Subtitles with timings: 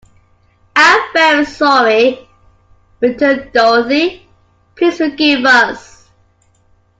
[0.75, 2.27] "I'm very sorry,"
[3.01, 4.27] returned Dorothy;
[4.75, 6.09] "please forgive us."